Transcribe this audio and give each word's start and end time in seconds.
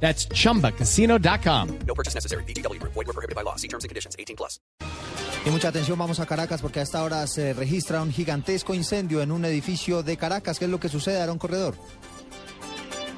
That's 0.00 0.28
chumbacasino.com. 0.28 1.78
No 1.86 1.94
purchase 1.94 2.14
necessary. 2.14 2.44
BGW. 2.44 2.80
Void 2.82 2.94
were 2.94 3.12
prohibited 3.12 3.34
by 3.34 3.42
law. 3.42 3.56
See 3.56 3.68
terms 3.68 3.84
and 3.84 3.88
conditions. 3.88 4.14
18 4.18 4.36
plus. 4.36 4.60
Y 5.46 5.50
mucha 5.50 5.68
atención, 5.68 5.96
vamos 5.96 6.18
a 6.18 6.26
Caracas 6.26 6.60
porque 6.60 6.80
a 6.80 6.82
esta 6.82 7.04
hora 7.04 7.24
se 7.28 7.52
registra 7.52 8.02
un 8.02 8.10
gigantesco 8.10 8.74
incendio 8.74 9.22
en 9.22 9.30
un 9.30 9.44
edificio 9.44 10.02
de 10.02 10.16
Caracas. 10.16 10.58
¿Qué 10.58 10.64
es 10.64 10.70
lo 10.70 10.80
que 10.80 10.88
sucede, 10.88 11.20
Aaron 11.20 11.38
Corredor? 11.38 11.76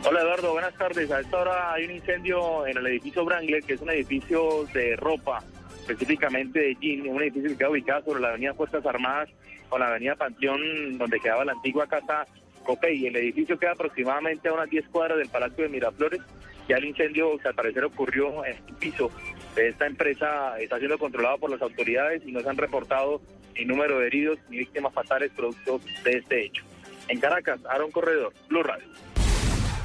Hola 0.07 0.21
Eduardo, 0.21 0.53
buenas 0.53 0.75
tardes. 0.75 1.11
A 1.11 1.21
esta 1.21 1.39
hora 1.39 1.73
hay 1.73 1.87
un 1.87 1.93
incendio 1.93 2.67
en 2.67 2.77
el 2.77 2.87
edificio 2.87 3.25
Wrangler, 3.25 3.63
que 3.63 3.75
es 3.75 3.81
un 3.81 3.89
edificio 3.91 4.67
de 4.75 4.95
ropa, 4.97 5.43
específicamente 5.81 6.61
de 6.61 6.77
jean, 6.79 7.09
un 7.09 7.23
edificio 7.23 7.49
que 7.49 7.57
queda 7.57 7.71
ubicado 7.71 8.05
sobre 8.05 8.21
la 8.21 8.29
avenida 8.29 8.53
Fuerzas 8.53 8.85
Armadas 8.85 9.31
con 9.71 9.81
la 9.81 9.89
avenida 9.89 10.15
Panteón, 10.15 10.99
donde 10.99 11.21
quedaba 11.21 11.47
la 11.47 11.53
antigua 11.53 11.87
casa 11.87 12.27
Copey. 12.63 13.07
El 13.07 13.17
edificio 13.17 13.59
queda 13.59 13.73
aproximadamente 13.73 14.49
a 14.49 14.53
unas 14.53 14.69
10 14.69 14.87
cuadras 14.89 15.17
del 15.17 15.29
Palacio 15.31 15.65
de 15.65 15.71
Miraflores. 15.71 16.21
Ya 16.69 16.77
el 16.77 16.85
incendio, 16.85 17.39
que 17.39 17.49
al 17.49 17.55
parecer 17.55 17.85
ocurrió 17.85 18.45
en 18.45 18.57
el 18.57 18.75
piso 18.75 19.11
de 19.57 19.69
esta 19.69 19.87
empresa, 19.87 20.59
está 20.59 20.79
siendo 20.79 20.99
controlado 20.99 21.39
por 21.39 21.51
las 21.51 21.63
autoridades 21.63 22.23
y 22.27 22.33
no 22.33 22.41
se 22.41 22.49
han 22.49 22.59
reportado 22.59 23.23
ni 23.57 23.65
número 23.65 23.99
de 23.99 24.07
heridos 24.07 24.39
ni 24.51 24.59
víctimas 24.59 24.93
fatales 24.93 25.33
producto 25.35 25.81
de 26.05 26.19
este 26.19 26.45
hecho. 26.45 26.65
En 27.09 27.21
Caracas, 27.21 27.61
Aaron 27.71 27.91
Corredor, 27.91 28.33
Blue 28.49 28.63
Radio. 28.63 28.87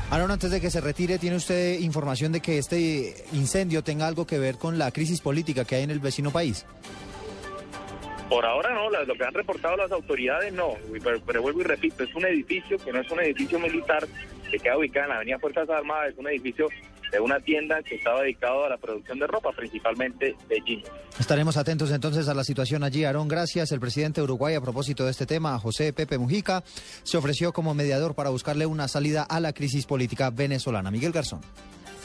Aaron, 0.09 0.30
antes 0.30 0.52
de 0.52 0.61
que 0.61 0.69
se 0.69 0.81
retire, 0.81 1.17
¿tiene 1.17 1.38
usted 1.38 1.80
información 1.80 2.33
de 2.33 2.41
que 2.41 2.57
este 2.57 3.16
incendio 3.31 3.83
tenga 3.83 4.05
algo 4.05 4.27
que 4.27 4.38
ver 4.38 4.57
con 4.57 4.77
la 4.77 4.91
crisis 4.91 5.22
política 5.22 5.66
que 5.66 5.75
hay 5.75 5.83
en 5.83 5.91
el 5.91 6.00
vecino 6.00 6.31
país? 6.31 6.66
Por 8.29 8.45
ahora 8.45 8.73
no, 8.73 8.89
lo 8.89 9.16
que 9.16 9.23
han 9.23 9.33
reportado 9.33 9.77
las 9.77 9.91
autoridades 9.91 10.53
no, 10.53 10.73
pero, 11.03 11.22
pero, 11.25 11.41
vuelvo 11.41 11.61
y 11.61 11.63
repito, 11.63 12.03
es 12.03 12.13
un 12.13 12.25
edificio 12.25 12.77
que 12.77 12.91
no 12.91 13.00
es 13.00 13.09
un 13.09 13.22
edificio 13.22 13.59
militar 13.59 14.07
que 14.53 14.59
queda 14.59 14.77
ubicado 14.77 15.05
en 15.05 15.09
la 15.09 15.15
Avenida 15.15 15.39
Fuerzas 15.39 15.67
Armadas, 15.67 16.11
es 16.11 16.17
un 16.19 16.27
edificio 16.27 16.67
de 17.11 17.19
una 17.19 17.39
tienda 17.39 17.81
que 17.81 17.95
estaba 17.95 18.21
dedicado 18.21 18.65
a 18.65 18.69
la 18.69 18.77
producción 18.77 19.17
de 19.17 19.25
ropa, 19.25 19.51
principalmente 19.51 20.35
de 20.47 20.61
jeans. 20.61 20.85
Estaremos 21.19 21.57
atentos 21.57 21.89
entonces 21.89 22.27
a 22.27 22.35
la 22.35 22.43
situación 22.43 22.83
allí. 22.83 23.03
Aarón, 23.03 23.27
gracias. 23.27 23.71
El 23.71 23.79
presidente 23.79 24.21
de 24.21 24.25
Uruguay, 24.25 24.53
a 24.53 24.61
propósito 24.61 25.05
de 25.05 25.11
este 25.11 25.25
tema, 25.25 25.57
José 25.57 25.91
Pepe 25.91 26.19
Mujica, 26.19 26.63
se 27.01 27.17
ofreció 27.17 27.51
como 27.51 27.73
mediador 27.73 28.13
para 28.13 28.29
buscarle 28.29 28.67
una 28.67 28.87
salida 28.87 29.23
a 29.23 29.39
la 29.39 29.53
crisis 29.53 29.87
política 29.87 30.29
venezolana. 30.29 30.91
Miguel 30.91 31.11
Garzón. 31.11 31.41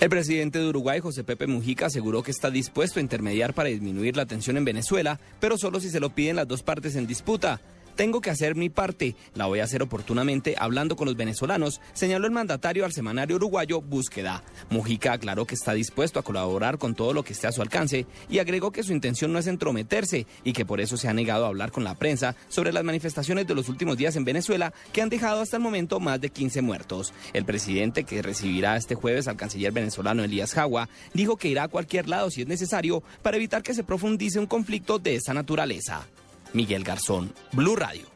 El 0.00 0.08
presidente 0.08 0.58
de 0.58 0.68
Uruguay, 0.68 1.00
José 1.00 1.24
Pepe 1.24 1.46
Mujica, 1.46 1.86
aseguró 1.86 2.22
que 2.22 2.30
está 2.30 2.50
dispuesto 2.50 2.98
a 2.98 3.02
intermediar 3.02 3.52
para 3.52 3.68
disminuir 3.68 4.16
la 4.16 4.26
tensión 4.26 4.56
en 4.56 4.64
Venezuela, 4.64 5.18
pero 5.38 5.58
solo 5.58 5.80
si 5.80 5.90
se 5.90 6.00
lo 6.00 6.10
piden 6.10 6.36
las 6.36 6.48
dos 6.48 6.62
partes 6.62 6.96
en 6.96 7.06
disputa. 7.06 7.60
Tengo 7.98 8.20
que 8.20 8.30
hacer 8.30 8.54
mi 8.54 8.68
parte, 8.68 9.16
la 9.34 9.46
voy 9.46 9.58
a 9.58 9.64
hacer 9.64 9.82
oportunamente 9.82 10.54
hablando 10.56 10.94
con 10.94 11.06
los 11.06 11.16
venezolanos, 11.16 11.80
señaló 11.94 12.26
el 12.26 12.32
mandatario 12.32 12.84
al 12.84 12.92
semanario 12.92 13.34
uruguayo 13.34 13.80
Búsqueda. 13.80 14.44
Mujica 14.70 15.14
aclaró 15.14 15.46
que 15.46 15.56
está 15.56 15.72
dispuesto 15.72 16.20
a 16.20 16.22
colaborar 16.22 16.78
con 16.78 16.94
todo 16.94 17.12
lo 17.12 17.24
que 17.24 17.32
esté 17.32 17.48
a 17.48 17.52
su 17.52 17.60
alcance 17.60 18.06
y 18.30 18.38
agregó 18.38 18.70
que 18.70 18.84
su 18.84 18.92
intención 18.92 19.32
no 19.32 19.40
es 19.40 19.48
entrometerse 19.48 20.28
y 20.44 20.52
que 20.52 20.64
por 20.64 20.80
eso 20.80 20.96
se 20.96 21.08
ha 21.08 21.12
negado 21.12 21.44
a 21.44 21.48
hablar 21.48 21.72
con 21.72 21.82
la 21.82 21.96
prensa 21.96 22.36
sobre 22.46 22.72
las 22.72 22.84
manifestaciones 22.84 23.48
de 23.48 23.56
los 23.56 23.68
últimos 23.68 23.96
días 23.96 24.14
en 24.14 24.24
Venezuela 24.24 24.72
que 24.92 25.02
han 25.02 25.08
dejado 25.08 25.40
hasta 25.40 25.56
el 25.56 25.64
momento 25.64 25.98
más 25.98 26.20
de 26.20 26.30
15 26.30 26.62
muertos. 26.62 27.12
El 27.32 27.46
presidente, 27.46 28.04
que 28.04 28.22
recibirá 28.22 28.76
este 28.76 28.94
jueves 28.94 29.26
al 29.26 29.36
canciller 29.36 29.72
venezolano 29.72 30.22
Elías 30.22 30.54
Jagua, 30.54 30.88
dijo 31.14 31.36
que 31.36 31.48
irá 31.48 31.64
a 31.64 31.68
cualquier 31.68 32.08
lado 32.08 32.30
si 32.30 32.42
es 32.42 32.46
necesario 32.46 33.02
para 33.22 33.38
evitar 33.38 33.64
que 33.64 33.74
se 33.74 33.82
profundice 33.82 34.38
un 34.38 34.46
conflicto 34.46 35.00
de 35.00 35.16
esa 35.16 35.34
naturaleza. 35.34 36.06
Miguel 36.52 36.84
Garzón, 36.84 37.32
Blue 37.52 37.76
Radio. 37.76 38.06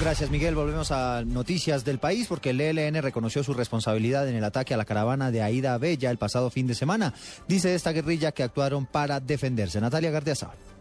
Gracias, 0.00 0.28
Miguel. 0.30 0.54
Volvemos 0.54 0.90
a 0.90 1.22
noticias 1.24 1.84
del 1.84 1.98
país 1.98 2.26
porque 2.28 2.50
el 2.50 2.60
ELN 2.60 3.00
reconoció 3.00 3.42
su 3.42 3.54
responsabilidad 3.54 4.28
en 4.28 4.34
el 4.34 4.44
ataque 4.44 4.74
a 4.74 4.76
la 4.76 4.84
caravana 4.84 5.30
de 5.30 5.42
Aida 5.42 5.78
Bella 5.78 6.10
el 6.10 6.18
pasado 6.18 6.50
fin 6.50 6.66
de 6.66 6.74
semana. 6.74 7.14
Dice 7.48 7.74
esta 7.74 7.92
guerrilla 7.92 8.32
que 8.32 8.42
actuaron 8.42 8.86
para 8.86 9.20
defenderse. 9.20 9.80
Natalia 9.80 10.10
Gardiazabal. 10.10 10.73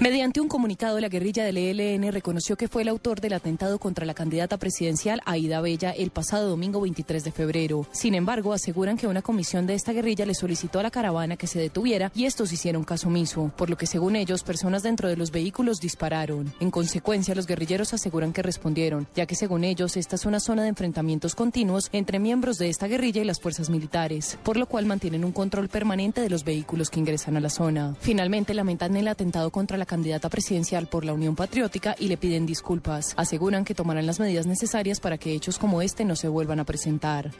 Mediante 0.00 0.40
un 0.40 0.46
comunicado, 0.46 1.00
la 1.00 1.08
guerrilla 1.08 1.44
del 1.44 1.56
ELN 1.56 2.12
reconoció 2.12 2.56
que 2.56 2.68
fue 2.68 2.82
el 2.82 2.88
autor 2.88 3.20
del 3.20 3.32
atentado 3.32 3.80
contra 3.80 4.06
la 4.06 4.14
candidata 4.14 4.56
presidencial 4.56 5.20
Aida 5.26 5.60
Bella 5.60 5.90
el 5.90 6.10
pasado 6.10 6.48
domingo 6.48 6.80
23 6.80 7.24
de 7.24 7.32
febrero. 7.32 7.84
Sin 7.90 8.14
embargo, 8.14 8.52
aseguran 8.52 8.96
que 8.96 9.08
una 9.08 9.22
comisión 9.22 9.66
de 9.66 9.74
esta 9.74 9.92
guerrilla 9.92 10.24
le 10.24 10.34
solicitó 10.34 10.78
a 10.78 10.84
la 10.84 10.92
caravana 10.92 11.36
que 11.36 11.48
se 11.48 11.58
detuviera 11.58 12.12
y 12.14 12.26
estos 12.26 12.52
hicieron 12.52 12.84
caso 12.84 13.08
omiso, 13.08 13.50
por 13.56 13.70
lo 13.70 13.76
que 13.76 13.86
según 13.86 14.14
ellos, 14.14 14.44
personas 14.44 14.84
dentro 14.84 15.08
de 15.08 15.16
los 15.16 15.32
vehículos 15.32 15.80
dispararon. 15.80 16.54
En 16.60 16.70
consecuencia, 16.70 17.34
los 17.34 17.48
guerrilleros 17.48 17.92
aseguran 17.92 18.32
que 18.32 18.42
respondieron, 18.42 19.08
ya 19.16 19.26
que 19.26 19.34
según 19.34 19.64
ellos, 19.64 19.96
esta 19.96 20.14
es 20.14 20.24
una 20.24 20.38
zona 20.38 20.62
de 20.62 20.68
enfrentamientos 20.68 21.34
continuos 21.34 21.88
entre 21.90 22.20
miembros 22.20 22.58
de 22.58 22.68
esta 22.68 22.86
guerrilla 22.86 23.20
y 23.22 23.24
las 23.24 23.40
fuerzas 23.40 23.68
militares, 23.68 24.38
por 24.44 24.56
lo 24.56 24.66
cual 24.66 24.86
mantienen 24.86 25.24
un 25.24 25.32
control 25.32 25.68
permanente 25.68 26.20
de 26.20 26.30
los 26.30 26.44
vehículos 26.44 26.88
que 26.88 27.00
ingresan 27.00 27.36
a 27.36 27.40
la 27.40 27.50
zona. 27.50 27.96
Finalmente, 28.00 28.54
lamentan 28.54 28.96
el 28.96 29.08
atentado 29.08 29.50
contra 29.50 29.67
la 29.76 29.86
candidata 29.86 30.28
presidencial 30.28 30.86
por 30.86 31.04
la 31.04 31.12
Unión 31.12 31.36
Patriótica 31.36 31.94
y 31.98 32.08
le 32.08 32.16
piden 32.16 32.46
disculpas. 32.46 33.14
Aseguran 33.16 33.64
que 33.64 33.74
tomarán 33.74 34.06
las 34.06 34.20
medidas 34.20 34.46
necesarias 34.46 35.00
para 35.00 35.18
que 35.18 35.34
hechos 35.34 35.58
como 35.58 35.82
este 35.82 36.04
no 36.04 36.16
se 36.16 36.28
vuelvan 36.28 36.60
a 36.60 36.64
presentar. 36.64 37.30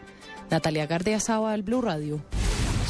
Natalia 0.50 0.86
Gardea 0.86 1.18
al 1.28 1.62
Blue 1.62 1.82
Radio. 1.82 2.20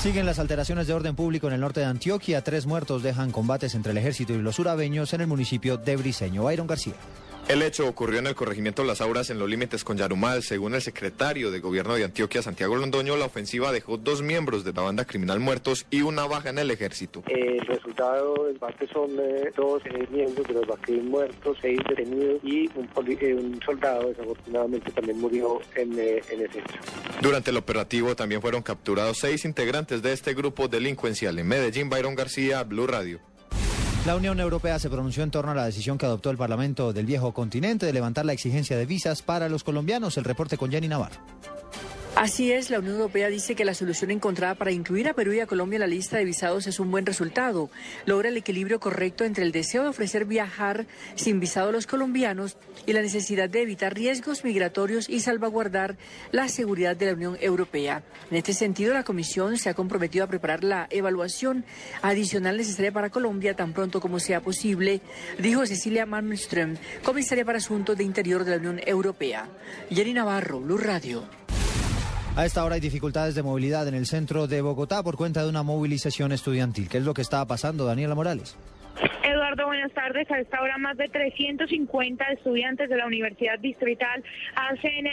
Siguen 0.00 0.26
las 0.26 0.38
alteraciones 0.38 0.86
de 0.86 0.94
orden 0.94 1.16
público 1.16 1.48
en 1.48 1.54
el 1.54 1.60
norte 1.60 1.80
de 1.80 1.86
Antioquia. 1.86 2.42
Tres 2.44 2.66
muertos 2.66 3.02
dejan 3.02 3.32
combates 3.32 3.74
entre 3.74 3.92
el 3.92 3.98
ejército 3.98 4.32
y 4.32 4.38
los 4.38 4.58
urabeños 4.60 5.12
en 5.12 5.22
el 5.22 5.26
municipio 5.26 5.76
de 5.76 5.96
Briseño. 5.96 6.44
Byron 6.44 6.68
García. 6.68 6.94
El 7.48 7.62
hecho 7.62 7.88
ocurrió 7.88 8.18
en 8.18 8.26
el 8.26 8.34
corregimiento 8.34 8.84
Las 8.84 9.00
Auras 9.00 9.30
en 9.30 9.38
los 9.38 9.48
límites 9.48 9.82
con 9.82 9.96
Yarumal. 9.96 10.42
Según 10.42 10.74
el 10.74 10.82
secretario 10.82 11.50
de 11.50 11.60
gobierno 11.60 11.94
de 11.94 12.04
Antioquia, 12.04 12.42
Santiago 12.42 12.76
Londoño, 12.76 13.16
la 13.16 13.24
ofensiva 13.24 13.72
dejó 13.72 13.96
dos 13.96 14.20
miembros 14.20 14.64
de 14.64 14.74
la 14.74 14.82
banda 14.82 15.06
criminal 15.06 15.40
muertos 15.40 15.86
y 15.90 16.02
una 16.02 16.26
baja 16.26 16.50
en 16.50 16.58
el 16.58 16.70
ejército. 16.70 17.22
El 17.26 17.60
resultado 17.60 18.44
del 18.44 18.58
bate 18.58 18.86
son 18.88 19.12
eh, 19.18 19.50
dos 19.56 19.80
eh, 19.86 20.06
miembros 20.10 20.46
de 20.46 20.52
los 20.52 20.66
vaqueros 20.66 21.04
muertos, 21.04 21.56
seis 21.62 21.80
detenidos 21.88 22.38
y 22.44 22.68
un, 22.74 22.86
eh, 23.18 23.34
un, 23.34 23.58
soldado 23.64 24.08
desafortunadamente 24.08 24.90
también 24.90 25.18
murió 25.18 25.58
en, 25.74 25.92
en 25.94 26.20
ese 26.20 26.58
hecho. 26.58 26.74
Durante 27.22 27.50
el 27.50 27.56
operativo 27.56 28.14
también 28.14 28.42
fueron 28.42 28.60
capturados 28.60 29.16
seis 29.16 29.46
integrantes 29.46 30.02
de 30.02 30.12
este 30.12 30.34
grupo 30.34 30.68
delincuencial. 30.68 31.38
En 31.38 31.48
Medellín, 31.48 31.88
Byron 31.88 32.14
García, 32.14 32.62
Blue 32.64 32.86
Radio. 32.86 33.20
La 34.06 34.16
Unión 34.16 34.40
Europea 34.40 34.78
se 34.78 34.88
pronunció 34.88 35.22
en 35.22 35.30
torno 35.30 35.50
a 35.50 35.54
la 35.54 35.66
decisión 35.66 35.98
que 35.98 36.06
adoptó 36.06 36.30
el 36.30 36.38
Parlamento 36.38 36.92
del 36.92 37.04
viejo 37.04 37.34
continente 37.34 37.84
de 37.84 37.92
levantar 37.92 38.24
la 38.24 38.32
exigencia 38.32 38.76
de 38.76 38.86
visas 38.86 39.22
para 39.22 39.48
los 39.48 39.64
colombianos. 39.64 40.16
El 40.16 40.24
reporte 40.24 40.56
con 40.56 40.70
Jenny 40.70 40.88
Navarro. 40.88 41.20
Así 42.18 42.50
es, 42.50 42.68
la 42.68 42.80
Unión 42.80 42.96
Europea 42.96 43.28
dice 43.28 43.54
que 43.54 43.64
la 43.64 43.74
solución 43.74 44.10
encontrada 44.10 44.56
para 44.56 44.72
incluir 44.72 45.08
a 45.08 45.14
Perú 45.14 45.34
y 45.34 45.38
a 45.38 45.46
Colombia 45.46 45.76
en 45.76 45.82
la 45.82 45.86
lista 45.86 46.16
de 46.16 46.24
visados 46.24 46.66
es 46.66 46.80
un 46.80 46.90
buen 46.90 47.06
resultado. 47.06 47.70
Logra 48.06 48.28
el 48.28 48.36
equilibrio 48.36 48.80
correcto 48.80 49.22
entre 49.22 49.44
el 49.44 49.52
deseo 49.52 49.84
de 49.84 49.90
ofrecer 49.90 50.24
viajar 50.24 50.88
sin 51.14 51.38
visado 51.38 51.68
a 51.68 51.72
los 51.72 51.86
colombianos 51.86 52.56
y 52.86 52.92
la 52.92 53.02
necesidad 53.02 53.48
de 53.48 53.62
evitar 53.62 53.94
riesgos 53.94 54.42
migratorios 54.42 55.08
y 55.08 55.20
salvaguardar 55.20 55.96
la 56.32 56.48
seguridad 56.48 56.96
de 56.96 57.06
la 57.06 57.12
Unión 57.12 57.38
Europea. 57.40 58.02
En 58.32 58.36
este 58.36 58.52
sentido, 58.52 58.94
la 58.94 59.04
Comisión 59.04 59.56
se 59.56 59.68
ha 59.68 59.74
comprometido 59.74 60.24
a 60.24 60.28
preparar 60.28 60.64
la 60.64 60.88
evaluación 60.90 61.64
adicional 62.02 62.56
necesaria 62.56 62.90
para 62.90 63.10
Colombia 63.10 63.54
tan 63.54 63.72
pronto 63.72 64.00
como 64.00 64.18
sea 64.18 64.40
posible, 64.40 65.02
dijo 65.38 65.64
Cecilia 65.66 66.04
Malmström, 66.04 66.78
comisaria 67.04 67.44
para 67.44 67.58
Asuntos 67.58 67.96
de 67.96 68.02
Interior 68.02 68.42
de 68.42 68.50
la 68.50 68.56
Unión 68.56 68.80
Europea. 68.84 69.48
Jenny 69.88 70.14
Navarro, 70.14 70.58
Blue 70.58 70.78
Radio. 70.78 71.47
A 72.38 72.46
esta 72.46 72.64
hora 72.64 72.76
hay 72.76 72.80
dificultades 72.80 73.34
de 73.34 73.42
movilidad 73.42 73.88
en 73.88 73.94
el 73.94 74.06
centro 74.06 74.46
de 74.46 74.60
Bogotá 74.60 75.02
por 75.02 75.16
cuenta 75.16 75.42
de 75.42 75.48
una 75.48 75.64
movilización 75.64 76.30
estudiantil. 76.30 76.88
¿Qué 76.88 76.98
es 76.98 77.04
lo 77.04 77.12
que 77.12 77.20
está 77.20 77.44
pasando, 77.46 77.84
Daniela 77.84 78.14
Morales? 78.14 78.56
Eduardo, 79.24 79.66
buenas 79.66 79.90
tardes. 79.90 80.30
A 80.30 80.38
esta 80.38 80.62
hora 80.62 80.78
más 80.78 80.96
de 80.96 81.08
350 81.08 82.24
estudiantes 82.26 82.88
de 82.88 82.96
la 82.96 83.06
Universidad 83.06 83.58
Distrital 83.58 84.22
hacen 84.54 85.08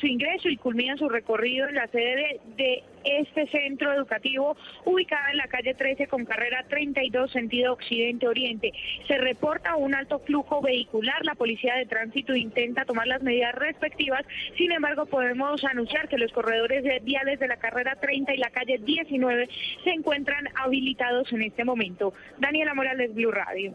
su 0.00 0.06
ingreso 0.08 0.48
y 0.48 0.56
culminan 0.56 0.98
su 0.98 1.08
recorrido 1.08 1.68
en 1.68 1.76
la 1.76 1.86
sede 1.86 2.16
de, 2.16 2.64
de 2.64 2.82
este 3.04 3.46
centro 3.48 3.92
educativo 3.92 4.56
ubicado 4.84 5.30
en 5.30 5.36
la 5.36 5.46
calle 5.48 5.74
13 5.74 6.06
con 6.06 6.24
carrera 6.24 6.64
32 6.68 7.30
sentido 7.30 7.74
occidente-oriente. 7.74 8.72
Se 9.06 9.18
reporta 9.18 9.76
un 9.76 9.94
alto 9.94 10.18
flujo 10.20 10.60
vehicular. 10.60 11.24
La 11.24 11.34
policía 11.34 11.74
de 11.74 11.86
tránsito 11.86 12.34
intenta 12.34 12.84
tomar 12.84 13.06
las 13.06 13.22
medidas 13.22 13.54
respectivas. 13.54 14.24
Sin 14.56 14.72
embargo, 14.72 15.06
podemos 15.06 15.62
anunciar 15.64 16.08
que 16.08 16.18
los 16.18 16.32
corredores 16.32 16.84
viales 17.04 17.38
de 17.38 17.48
la 17.48 17.56
carrera 17.56 17.96
30 18.00 18.34
y 18.34 18.38
la 18.38 18.50
calle 18.50 18.78
19 18.78 19.48
se 19.82 19.90
encuentran 19.90 20.48
habilitados 20.56 21.32
en 21.32 21.42
este 21.42 21.64
momento. 21.64 22.14
Daniela 22.38 22.74
Morales, 22.74 23.14
Blue 23.14 23.30
Radio. 23.30 23.74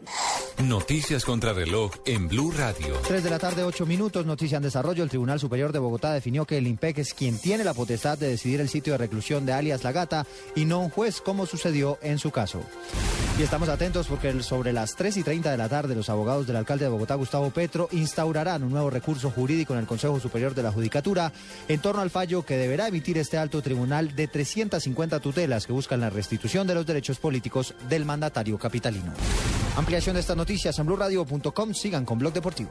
Noticias 0.64 1.24
contra 1.24 1.52
reloj 1.52 1.92
en 2.06 2.28
Blue 2.28 2.52
Radio. 2.56 2.94
3 3.06 3.22
de 3.22 3.30
la 3.30 3.38
tarde, 3.38 3.62
8 3.62 3.86
minutos. 3.86 4.26
Noticia 4.26 4.56
en 4.56 4.62
desarrollo. 4.62 5.02
El 5.02 5.08
Tribunal 5.08 5.38
Superior 5.38 5.72
de 5.72 5.78
Bogotá 5.78 6.12
definió 6.12 6.44
que 6.44 6.58
el 6.58 6.66
IMPEC 6.66 6.98
es 6.98 7.14
quien 7.14 7.40
tiene 7.40 7.64
la 7.64 7.74
potestad 7.74 8.18
de 8.18 8.28
decidir 8.28 8.60
el 8.60 8.68
sitio 8.68 8.92
de 8.94 8.98
reclusión 8.98 9.19
de 9.20 9.52
alias 9.52 9.84
La 9.84 9.92
Gata 9.92 10.26
y 10.56 10.64
no 10.64 10.80
un 10.80 10.90
juez 10.90 11.20
como 11.20 11.46
sucedió 11.46 11.98
en 12.02 12.18
su 12.18 12.30
caso. 12.30 12.62
Y 13.38 13.42
estamos 13.42 13.68
atentos 13.68 14.06
porque 14.06 14.42
sobre 14.42 14.72
las 14.72 14.96
3 14.96 15.18
y 15.18 15.22
30 15.22 15.50
de 15.50 15.56
la 15.56 15.68
tarde 15.68 15.94
los 15.94 16.10
abogados 16.10 16.46
del 16.46 16.56
alcalde 16.56 16.86
de 16.86 16.90
Bogotá, 16.90 17.14
Gustavo 17.14 17.50
Petro, 17.50 17.88
instaurarán 17.92 18.62
un 18.62 18.70
nuevo 18.70 18.90
recurso 18.90 19.30
jurídico 19.30 19.72
en 19.72 19.80
el 19.80 19.86
Consejo 19.86 20.18
Superior 20.20 20.54
de 20.54 20.62
la 20.62 20.72
Judicatura 20.72 21.32
en 21.68 21.80
torno 21.80 22.02
al 22.02 22.10
fallo 22.10 22.44
que 22.44 22.56
deberá 22.56 22.88
emitir 22.88 23.18
este 23.18 23.38
alto 23.38 23.62
tribunal 23.62 24.14
de 24.16 24.26
350 24.26 25.20
tutelas 25.20 25.66
que 25.66 25.72
buscan 25.72 26.00
la 26.00 26.10
restitución 26.10 26.66
de 26.66 26.74
los 26.74 26.86
derechos 26.86 27.18
políticos 27.18 27.74
del 27.88 28.04
mandatario 28.04 28.58
capitalino. 28.58 29.12
Ampliación 29.76 30.14
de 30.14 30.20
estas 30.20 30.36
noticias 30.36 30.78
en 30.78 30.86
blurradio.com. 30.86 31.74
Sigan 31.74 32.04
con 32.04 32.18
Blog 32.18 32.32
Deportivo. 32.32 32.70